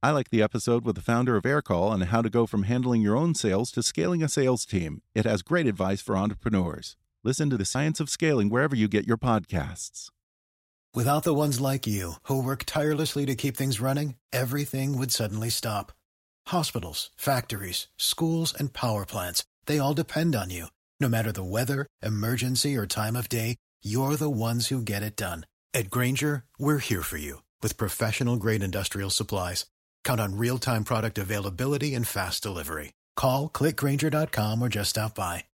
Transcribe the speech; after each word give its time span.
I 0.00 0.12
like 0.12 0.30
the 0.30 0.42
episode 0.42 0.84
with 0.84 0.94
the 0.94 1.02
founder 1.02 1.36
of 1.36 1.42
Aircall 1.42 1.90
on 1.90 2.02
how 2.02 2.22
to 2.22 2.30
go 2.30 2.46
from 2.46 2.62
handling 2.62 3.02
your 3.02 3.16
own 3.16 3.34
sales 3.34 3.72
to 3.72 3.82
scaling 3.82 4.22
a 4.22 4.28
sales 4.28 4.64
team. 4.64 5.02
It 5.12 5.24
has 5.24 5.42
great 5.42 5.66
advice 5.66 6.00
for 6.00 6.16
entrepreneurs. 6.16 6.96
Listen 7.24 7.50
to 7.50 7.56
the 7.56 7.64
science 7.64 7.98
of 7.98 8.08
scaling 8.08 8.48
wherever 8.48 8.76
you 8.76 8.86
get 8.86 9.08
your 9.08 9.16
podcasts. 9.16 10.10
Without 10.94 11.24
the 11.24 11.34
ones 11.34 11.60
like 11.60 11.84
you, 11.84 12.12
who 12.22 12.40
work 12.40 12.62
tirelessly 12.64 13.26
to 13.26 13.34
keep 13.34 13.56
things 13.56 13.80
running, 13.80 14.14
everything 14.32 14.96
would 14.98 15.10
suddenly 15.10 15.50
stop. 15.50 15.90
Hospitals, 16.46 17.10
factories, 17.16 17.88
schools, 17.96 18.54
and 18.56 18.72
power 18.72 19.04
plants, 19.04 19.44
they 19.66 19.80
all 19.80 19.94
depend 19.94 20.36
on 20.36 20.50
you. 20.50 20.68
No 21.00 21.08
matter 21.08 21.32
the 21.32 21.42
weather, 21.42 21.88
emergency, 22.00 22.76
or 22.76 22.86
time 22.86 23.16
of 23.16 23.28
day, 23.28 23.56
you're 23.82 24.14
the 24.14 24.30
ones 24.30 24.68
who 24.68 24.80
get 24.80 25.02
it 25.02 25.16
done. 25.16 25.44
At 25.74 25.90
Grainger, 25.90 26.44
we're 26.56 26.78
here 26.78 27.02
for 27.02 27.16
you 27.16 27.42
with 27.60 27.76
professional 27.76 28.36
grade 28.36 28.62
industrial 28.62 29.10
supplies. 29.10 29.66
Count 30.08 30.20
on 30.22 30.38
real 30.38 30.56
time 30.56 30.84
product 30.84 31.18
availability 31.18 31.94
and 31.94 32.08
fast 32.08 32.42
delivery. 32.42 32.94
Call 33.14 33.50
clickgrainger.com 33.50 34.62
or 34.62 34.70
just 34.70 34.88
stop 34.90 35.14
by. 35.14 35.44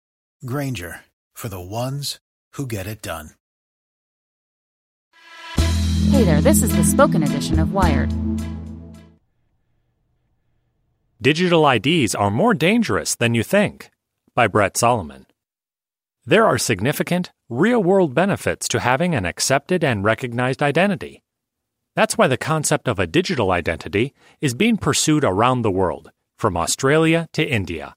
Grainger 0.47 1.01
for 1.35 1.49
the 1.49 1.59
ones 1.59 2.21
who 2.53 2.65
get 2.65 2.87
it 2.87 3.03
done. 3.03 3.31
Hey 5.57 6.23
there, 6.23 6.41
this 6.41 6.63
is 6.63 6.71
the 6.71 6.85
spoken 6.85 7.25
edition 7.25 7.59
of 7.59 7.73
Wired. 7.73 8.15
Digital 11.21 11.69
IDs 11.69 12.15
are 12.15 12.31
more 12.31 12.55
dangerous 12.55 13.17
than 13.17 13.35
you 13.35 13.43
think 13.43 13.91
by 14.37 14.47
Brett 14.47 14.77
Solomon. 14.77 15.27
There 16.25 16.47
are 16.47 16.59
significant, 16.59 17.33
real 17.49 17.83
world 17.83 18.15
benefits 18.15 18.69
to 18.69 18.79
having 18.79 19.17
an 19.17 19.27
accepted 19.27 19.83
and 19.83 20.05
recognized 20.05 20.63
identity. 20.63 21.24
That's 21.97 22.19
why 22.19 22.27
the 22.27 22.37
concept 22.37 22.89
of 22.89 22.99
a 22.99 23.07
digital 23.07 23.53
identity 23.53 24.15
is 24.41 24.55
being 24.55 24.77
pursued 24.77 25.25
around 25.25 25.63
the 25.63 25.71
world, 25.71 26.11
from 26.37 26.57
Australia 26.57 27.29
to 27.33 27.47
India. 27.47 27.95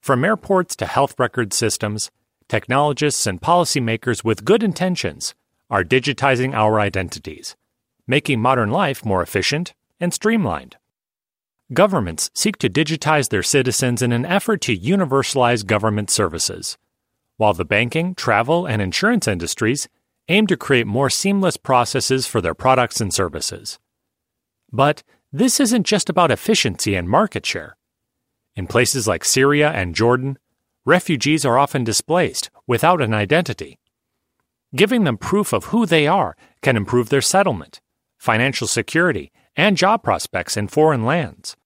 From 0.00 0.24
airports 0.24 0.74
to 0.76 0.86
health 0.86 1.14
record 1.18 1.52
systems, 1.52 2.10
technologists 2.48 3.26
and 3.26 3.40
policymakers 3.40 4.24
with 4.24 4.46
good 4.46 4.62
intentions 4.62 5.34
are 5.68 5.84
digitizing 5.84 6.54
our 6.54 6.80
identities, 6.80 7.56
making 8.06 8.40
modern 8.40 8.70
life 8.70 9.04
more 9.04 9.22
efficient 9.22 9.74
and 10.00 10.14
streamlined. 10.14 10.76
Governments 11.72 12.30
seek 12.34 12.56
to 12.58 12.70
digitize 12.70 13.28
their 13.28 13.42
citizens 13.42 14.00
in 14.02 14.12
an 14.12 14.24
effort 14.24 14.62
to 14.62 14.76
universalize 14.76 15.64
government 15.64 16.10
services, 16.10 16.78
while 17.36 17.52
the 17.52 17.64
banking, 17.66 18.14
travel, 18.14 18.66
and 18.66 18.80
insurance 18.82 19.28
industries 19.28 19.88
aim 20.30 20.46
to 20.46 20.56
create 20.56 20.86
more 20.86 21.10
seamless 21.10 21.56
processes 21.56 22.26
for 22.26 22.40
their 22.40 22.54
products 22.54 23.00
and 23.00 23.12
services. 23.12 23.78
But 24.72 25.02
this 25.32 25.58
isn't 25.58 25.86
just 25.86 26.08
about 26.08 26.30
efficiency 26.30 26.94
and 26.94 27.08
market 27.08 27.44
share. 27.44 27.76
In 28.54 28.68
places 28.68 29.08
like 29.08 29.24
Syria 29.24 29.70
and 29.70 29.94
Jordan, 29.94 30.38
refugees 30.84 31.44
are 31.44 31.58
often 31.58 31.82
displaced 31.82 32.48
without 32.66 33.02
an 33.02 33.12
identity. 33.12 33.80
Giving 34.74 35.02
them 35.02 35.18
proof 35.18 35.52
of 35.52 35.66
who 35.66 35.84
they 35.84 36.06
are 36.06 36.36
can 36.62 36.76
improve 36.76 37.08
their 37.08 37.20
settlement, 37.20 37.80
financial 38.16 38.68
security, 38.68 39.32
and 39.56 39.76
job 39.76 40.04
prospects 40.04 40.56
in 40.56 40.68
foreign 40.68 41.04
lands. 41.04 41.56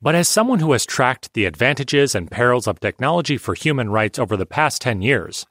But 0.00 0.14
as 0.14 0.28
someone 0.28 0.60
who 0.60 0.72
has 0.72 0.86
tracked 0.86 1.34
the 1.34 1.44
advantages 1.44 2.14
and 2.14 2.30
perils 2.30 2.66
of 2.66 2.80
technology 2.80 3.36
for 3.36 3.54
human 3.54 3.90
rights 3.90 4.18
over 4.18 4.36
the 4.36 4.46
past 4.46 4.80
10 4.80 5.02
years, 5.02 5.46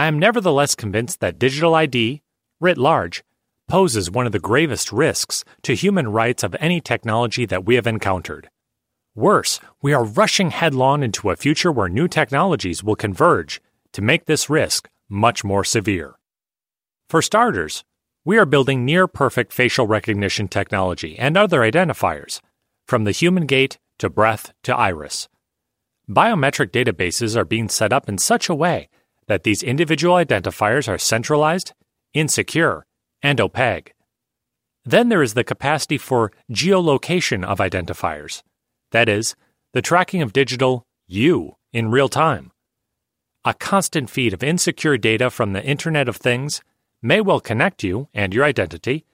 I 0.00 0.06
am 0.06 0.18
nevertheless 0.18 0.74
convinced 0.74 1.20
that 1.20 1.38
digital 1.38 1.74
ID, 1.74 2.22
writ 2.58 2.78
large, 2.78 3.22
poses 3.68 4.10
one 4.10 4.24
of 4.24 4.32
the 4.32 4.38
gravest 4.38 4.92
risks 4.92 5.44
to 5.60 5.74
human 5.74 6.08
rights 6.08 6.42
of 6.42 6.56
any 6.58 6.80
technology 6.80 7.44
that 7.44 7.66
we 7.66 7.74
have 7.74 7.86
encountered. 7.86 8.48
Worse, 9.14 9.60
we 9.82 9.92
are 9.92 10.02
rushing 10.02 10.52
headlong 10.52 11.02
into 11.02 11.28
a 11.28 11.36
future 11.36 11.70
where 11.70 11.90
new 11.90 12.08
technologies 12.08 12.82
will 12.82 12.96
converge 12.96 13.60
to 13.92 14.00
make 14.00 14.24
this 14.24 14.48
risk 14.48 14.88
much 15.10 15.44
more 15.44 15.64
severe. 15.64 16.14
For 17.10 17.20
starters, 17.20 17.84
we 18.24 18.38
are 18.38 18.46
building 18.46 18.86
near 18.86 19.06
perfect 19.06 19.52
facial 19.52 19.86
recognition 19.86 20.48
technology 20.48 21.18
and 21.18 21.36
other 21.36 21.60
identifiers, 21.60 22.40
from 22.86 23.04
the 23.04 23.12
human 23.12 23.44
gait 23.44 23.78
to 23.98 24.08
breath 24.08 24.54
to 24.62 24.74
iris. 24.74 25.28
Biometric 26.08 26.70
databases 26.70 27.36
are 27.36 27.44
being 27.44 27.68
set 27.68 27.92
up 27.92 28.08
in 28.08 28.16
such 28.16 28.48
a 28.48 28.54
way 28.54 28.88
that 29.30 29.44
these 29.44 29.62
individual 29.62 30.16
identifiers 30.16 30.88
are 30.88 30.98
centralized, 30.98 31.72
insecure, 32.14 32.84
and 33.22 33.40
opaque. 33.40 33.94
Then 34.84 35.08
there 35.08 35.22
is 35.22 35.34
the 35.34 35.44
capacity 35.44 35.98
for 35.98 36.32
geolocation 36.50 37.44
of 37.44 37.60
identifiers, 37.60 38.42
that 38.90 39.08
is, 39.08 39.36
the 39.72 39.82
tracking 39.82 40.20
of 40.20 40.32
digital 40.32 40.82
you 41.06 41.54
in 41.72 41.92
real 41.92 42.08
time. 42.08 42.50
A 43.44 43.54
constant 43.54 44.10
feed 44.10 44.34
of 44.34 44.42
insecure 44.42 44.98
data 44.98 45.30
from 45.30 45.52
the 45.52 45.64
Internet 45.64 46.08
of 46.08 46.16
Things 46.16 46.60
may 47.00 47.20
well 47.20 47.38
connect 47.38 47.84
you 47.84 48.08
and 48.12 48.34
your 48.34 48.44
identity 48.44 49.06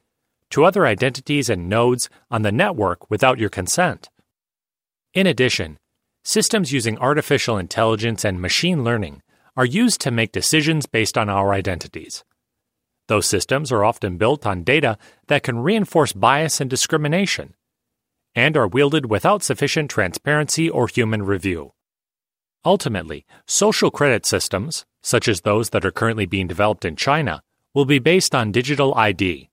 to 0.48 0.65
other 0.65 0.87
identities 0.87 1.50
and 1.50 1.69
nodes 1.69 2.09
on 2.31 2.41
the 2.41 2.50
network 2.50 3.10
without 3.10 3.38
your 3.38 3.50
consent. 3.50 4.09
In 5.12 5.27
addition, 5.27 5.77
systems 6.25 6.72
using 6.72 6.97
artificial 6.97 7.59
intelligence 7.59 8.25
and 8.25 8.41
machine 8.41 8.83
learning 8.83 9.21
are 9.56 9.65
used 9.65 10.00
to 10.03 10.11
make 10.11 10.33
decisions 10.33 10.87
based 10.87 11.17
on 11.17 11.28
our 11.28 11.53
identities. 11.53 12.25
Those 13.09 13.27
systems 13.27 13.71
are 13.72 13.84
often 13.84 14.17
built 14.17 14.47
on 14.47 14.65
data 14.65 14.99
that 15.28 15.43
can 15.43 15.61
reinforce 15.61 16.12
bias 16.12 16.61
and 16.61 16.69
discrimination, 16.69 17.55
and 18.34 18.56
are 18.56 18.69
wielded 18.69 19.06
without 19.06 19.43
sufficient 19.43 19.91
transparency 19.91 20.69
or 20.69 20.89
human 20.89 21.22
review. 21.22 21.72
Ultimately, 22.65 23.25
social 23.47 23.91
credit 23.91 24.27
systems, 24.27 24.84
such 25.03 25.28
as 25.28 25.41
those 25.41 25.71
that 25.71 25.84
are 25.84 25.93
currently 25.93 26.27
being 26.27 26.49
developed 26.49 26.84
in 26.84 26.97
China, 26.97 27.41
will 27.75 27.84
be 27.84 28.00
based 28.00 28.34
on 28.34 28.50
digital 28.50 28.95
ID, 28.97 29.49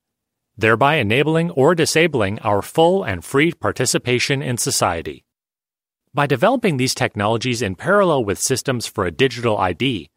thereby 0.58 0.96
enabling 0.96 1.52
or 1.52 1.76
disabling 1.76 2.40
our 2.40 2.62
full 2.62 3.04
and 3.04 3.24
free 3.24 3.52
participation 3.52 4.42
in 4.42 4.58
society. 4.58 5.23
By 6.16 6.28
developing 6.28 6.78
these 6.78 6.94
technologies 6.94 7.64
in 7.64 7.74
parallel 7.74 8.24
with 8.24 8.38
systems 8.38 8.86
for 8.86 9.04
a 9.04 9.12
digital 9.12 9.58
ID, 9.58 10.12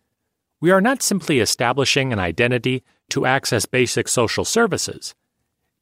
we 0.60 0.70
are 0.70 0.82
not 0.82 1.02
simply 1.02 1.40
establishing 1.40 2.12
an 2.12 2.18
identity 2.18 2.82
to 3.10 3.24
access 3.24 3.64
basic 3.64 4.06
social 4.06 4.44
services. 4.44 5.14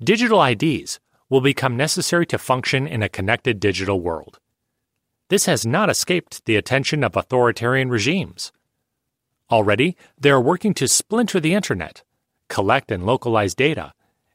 Digital 0.01 0.41
IDs 0.41 1.01
will 1.29 1.41
become 1.41 1.77
necessary 1.77 2.27
to 2.27 2.39
function 2.39 2.87
in 2.87 3.03
a 3.03 3.09
connected 3.09 3.59
digital 3.59 4.01
world. 4.01 4.39
This 5.31 5.47
has 5.47 5.67
not 5.67 5.91
escaped 5.91 6.45
the 6.45 6.55
attention 6.55 7.03
of 7.03 7.17
authoritarian 7.17 7.89
regimes. 7.89 8.53
Already, 9.51 9.97
they 10.21 10.31
are 10.31 10.41
working 10.41 10.75
to 10.75 10.87
splinter 10.87 11.41
the 11.41 11.55
Internet, 11.55 12.05
collect 12.49 12.93
and 12.93 13.05
localize 13.05 13.57
data, 13.57 13.93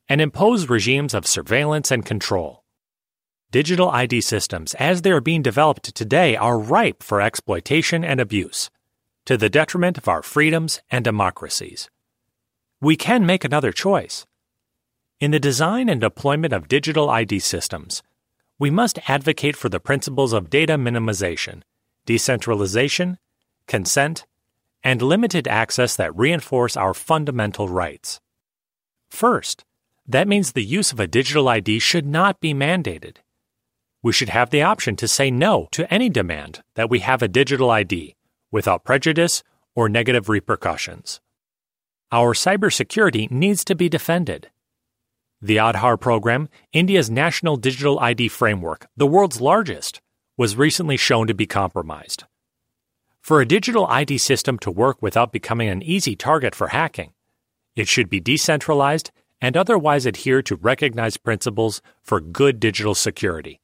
and 0.09 0.19
impose 0.19 0.67
regimes 0.67 1.13
of 1.13 1.25
surveillance 1.25 1.89
and 1.89 2.05
control. 2.05 2.65
Digital 3.51 3.89
ID 3.89 4.21
systems, 4.21 4.75
as 4.75 5.01
they 5.01 5.09
are 5.09 5.19
being 5.19 5.41
developed 5.41 5.95
today, 5.95 6.35
are 6.35 6.59
ripe 6.59 7.01
for 7.01 7.19
exploitation 7.19 8.03
and 8.03 8.19
abuse, 8.19 8.69
to 9.25 9.37
the 9.37 9.49
detriment 9.49 9.97
of 9.97 10.07
our 10.07 10.21
freedoms 10.21 10.81
and 10.91 11.03
democracies. 11.03 11.89
We 12.79 12.95
can 12.95 13.25
make 13.25 13.43
another 13.43 13.71
choice. 13.71 14.27
In 15.19 15.31
the 15.31 15.39
design 15.39 15.89
and 15.89 15.99
deployment 15.99 16.53
of 16.53 16.67
digital 16.67 17.09
ID 17.09 17.39
systems, 17.39 18.03
we 18.59 18.69
must 18.69 18.99
advocate 19.09 19.55
for 19.55 19.67
the 19.67 19.79
principles 19.79 20.31
of 20.31 20.51
data 20.51 20.75
minimization, 20.75 21.63
decentralization, 22.05 23.17
consent, 23.65 24.27
and 24.83 25.01
limited 25.01 25.47
access 25.47 25.95
that 25.95 26.15
reinforce 26.15 26.77
our 26.77 26.93
fundamental 26.93 27.67
rights. 27.67 28.21
First, 29.09 29.65
that 30.07 30.27
means 30.27 30.51
the 30.51 30.63
use 30.63 30.91
of 30.91 30.99
a 30.99 31.07
digital 31.07 31.49
ID 31.49 31.79
should 31.79 32.05
not 32.05 32.39
be 32.39 32.53
mandated 32.53 33.17
we 34.01 34.13
should 34.13 34.29
have 34.29 34.49
the 34.49 34.61
option 34.61 34.95
to 34.95 35.07
say 35.07 35.29
no 35.29 35.67
to 35.71 35.91
any 35.93 36.09
demand 36.09 36.63
that 36.75 36.89
we 36.89 36.99
have 36.99 37.21
a 37.21 37.27
digital 37.27 37.69
ID 37.69 38.15
without 38.51 38.83
prejudice 38.83 39.43
or 39.75 39.89
negative 39.89 40.29
repercussions. 40.29 41.19
Our 42.11 42.33
cybersecurity 42.33 43.29
needs 43.29 43.63
to 43.65 43.75
be 43.75 43.89
defended. 43.89 44.49
The 45.41 45.57
Aadhaar 45.57 45.99
program, 45.99 46.49
India's 46.73 47.09
national 47.09 47.57
digital 47.57 47.99
ID 47.99 48.29
framework, 48.29 48.87
the 48.97 49.07
world's 49.07 49.39
largest, 49.39 50.01
was 50.35 50.55
recently 50.55 50.97
shown 50.97 51.27
to 51.27 51.33
be 51.33 51.45
compromised. 51.45 52.23
For 53.21 53.41
a 53.41 53.45
digital 53.45 53.85
ID 53.87 54.17
system 54.17 54.57
to 54.59 54.71
work 54.71 55.01
without 55.01 55.31
becoming 55.31 55.69
an 55.69 55.83
easy 55.83 56.15
target 56.15 56.55
for 56.55 56.69
hacking, 56.69 57.13
it 57.75 57.87
should 57.87 58.09
be 58.09 58.19
decentralized 58.19 59.11
and 59.41 59.55
otherwise 59.55 60.05
adhere 60.05 60.41
to 60.41 60.55
recognized 60.55 61.23
principles 61.23 61.81
for 62.01 62.19
good 62.19 62.59
digital 62.59 62.95
security. 62.95 63.59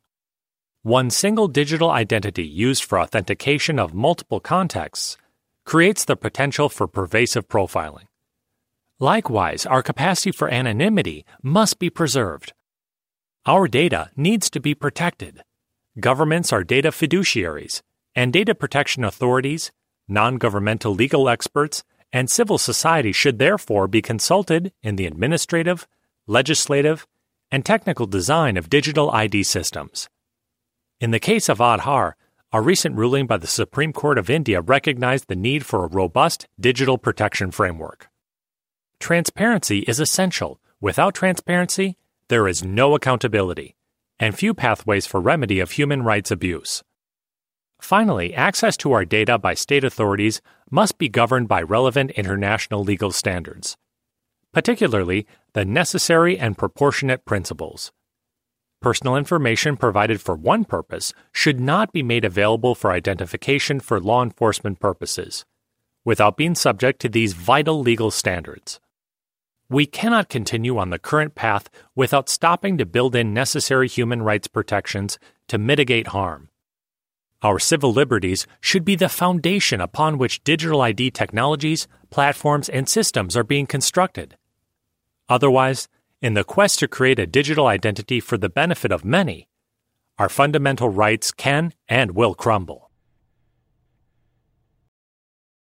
One 0.86 1.10
single 1.10 1.48
digital 1.48 1.90
identity 1.90 2.46
used 2.46 2.84
for 2.84 3.00
authentication 3.00 3.80
of 3.80 3.96
multiple 3.96 4.40
contexts 4.40 5.18
creates 5.66 6.06
the 6.06 6.16
potential 6.16 6.70
for 6.70 6.88
pervasive 6.88 7.48
profiling. 7.48 8.06
Likewise, 9.00 9.66
our 9.66 9.82
capacity 9.82 10.32
for 10.32 10.48
anonymity 10.48 11.26
must 11.42 11.80
be 11.80 11.90
preserved. 11.90 12.54
Our 13.48 13.68
data 13.68 14.12
needs 14.16 14.48
to 14.52 14.60
be 14.60 14.76
protected. 14.76 15.42
Governments 16.00 16.54
are 16.54 16.64
data 16.64 16.92
fiduciaries, 16.92 17.82
and 18.14 18.32
data 18.32 18.54
protection 18.54 19.04
authorities, 19.04 19.72
non 20.08 20.38
governmental 20.38 20.94
legal 20.94 21.28
experts, 21.28 21.84
and 22.14 22.30
civil 22.30 22.60
society 22.60 23.12
should 23.12 23.40
therefore 23.40 23.88
be 23.88 24.04
consulted 24.04 24.72
in 24.84 24.98
the 24.98 25.08
administrative, 25.08 25.88
legislative, 26.28 27.08
and 27.50 27.66
technical 27.66 28.06
design 28.06 28.56
of 28.56 28.70
digital 28.70 29.10
ID 29.10 29.42
systems. 29.42 30.10
In 31.02 31.12
the 31.12 31.20
case 31.20 31.50
of 31.50 31.58
Aadhaar, 31.58 32.14
a 32.54 32.62
recent 32.62 32.96
ruling 32.96 33.28
by 33.28 33.36
the 33.36 33.48
Supreme 33.48 33.92
Court 33.92 34.18
of 34.18 34.30
India 34.30 34.62
recognized 34.62 35.28
the 35.28 35.36
need 35.36 35.66
for 35.66 35.84
a 35.84 35.90
robust 35.90 36.48
digital 36.58 36.98
protection 36.98 37.52
framework. 37.52 38.08
Transparency 38.98 39.80
is 39.80 40.00
essential. 40.00 40.62
Without 40.80 41.14
transparency, 41.14 41.98
there 42.30 42.48
is 42.48 42.64
no 42.64 42.96
accountability, 42.96 43.76
and 44.22 44.38
few 44.38 44.54
pathways 44.54 45.06
for 45.06 45.20
remedy 45.20 45.60
of 45.60 45.72
human 45.72 46.02
rights 46.04 46.32
abuse. 46.32 46.82
Finally, 47.82 48.34
access 48.34 48.78
to 48.78 48.94
our 48.94 49.04
data 49.04 49.38
by 49.38 49.54
state 49.54 49.84
authorities 49.84 50.42
must 50.72 50.98
be 50.98 51.10
governed 51.10 51.50
by 51.50 51.62
relevant 51.62 52.12
international 52.12 52.82
legal 52.82 53.12
standards, 53.12 53.76
particularly 54.54 55.28
the 55.52 55.66
necessary 55.66 56.40
and 56.40 56.58
proportionate 56.58 57.26
principles. 57.26 57.92
Personal 58.86 59.16
information 59.16 59.78
provided 59.78 60.22
for 60.22 60.36
one 60.36 60.64
purpose 60.64 61.12
should 61.32 61.60
not 61.60 61.92
be 61.92 62.04
made 62.04 62.24
available 62.24 62.76
for 62.76 62.92
identification 62.92 63.80
for 63.80 64.00
law 64.00 64.22
enforcement 64.22 64.80
purposes, 64.80 65.44
without 66.04 66.38
being 66.38 66.54
subject 66.54 67.02
to 67.02 67.10
these 67.10 67.34
vital 67.34 67.80
legal 67.80 68.12
standards. 68.12 68.80
We 69.70 69.88
cannot 69.88 70.30
continue 70.30 70.78
on 70.78 70.92
the 70.92 71.00
current 71.00 71.34
path 71.34 71.68
without 71.96 72.30
stopping 72.30 72.78
to 72.78 72.86
build 72.86 73.16
in 73.16 73.34
necessary 73.34 73.88
human 73.88 74.22
rights 74.22 74.48
protections 74.48 75.18
to 75.48 75.58
mitigate 75.58 76.10
harm. 76.10 76.50
Our 77.42 77.58
civil 77.58 77.92
liberties 77.92 78.46
should 78.62 78.86
be 78.86 78.96
the 78.96 79.10
foundation 79.10 79.82
upon 79.82 80.20
which 80.20 80.44
digital 80.44 80.84
ID 80.84 81.10
technologies, 81.10 81.88
platforms, 82.12 82.70
and 82.70 82.88
systems 82.88 83.36
are 83.36 83.44
being 83.44 83.66
constructed. 83.66 84.38
Otherwise, 85.28 85.88
in 86.26 86.34
the 86.34 86.44
quest 86.44 86.80
to 86.80 86.88
create 86.88 87.20
a 87.20 87.28
digital 87.28 87.68
identity 87.68 88.20
for 88.20 88.36
the 88.36 88.50
benefit 88.50 88.92
of 88.92 89.06
many, 89.06 89.48
our 90.18 90.28
fundamental 90.28 90.90
rights 90.90 91.32
can 91.32 91.72
and 91.88 92.16
will 92.16 92.34
crumble. 92.34 92.90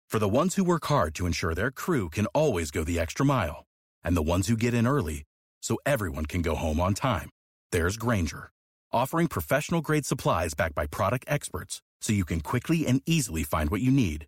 For 0.08 0.18
the 0.18 0.36
ones 0.40 0.54
who 0.54 0.64
work 0.64 0.86
hard 0.86 1.14
to 1.16 1.26
ensure 1.26 1.54
their 1.54 1.70
crew 1.70 2.08
can 2.08 2.24
always 2.28 2.70
go 2.70 2.82
the 2.82 2.98
extra 2.98 3.26
mile, 3.26 3.66
and 4.02 4.16
the 4.16 4.22
ones 4.22 4.48
who 4.48 4.56
get 4.56 4.72
in 4.72 4.86
early 4.86 5.24
so 5.60 5.76
everyone 5.84 6.24
can 6.24 6.40
go 6.40 6.54
home 6.54 6.80
on 6.80 6.94
time, 6.94 7.28
there's 7.70 7.98
Grainger, 7.98 8.50
offering 8.90 9.26
professional 9.26 9.82
grade 9.82 10.06
supplies 10.06 10.54
backed 10.54 10.74
by 10.74 10.86
product 10.86 11.26
experts 11.28 11.82
so 12.00 12.14
you 12.14 12.24
can 12.24 12.40
quickly 12.40 12.86
and 12.86 13.02
easily 13.04 13.42
find 13.42 13.68
what 13.68 13.82
you 13.82 13.90
need. 13.90 14.24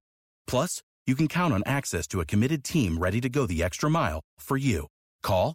Plus, 0.47 0.83
you 1.07 1.15
can 1.15 1.29
count 1.29 1.55
on 1.55 1.63
access 1.65 2.07
to 2.07 2.21
a 2.21 2.27
committed 2.27 2.63
team 2.63 2.99
ready 2.99 3.23
to 3.23 3.31
go 3.31 3.47
the 3.47 3.63
extra 3.63 3.89
mile 3.89 4.21
for 4.39 4.59
you. 4.59 4.89
Call, 5.23 5.55